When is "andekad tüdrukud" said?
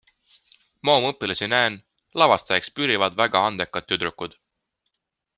3.51-4.35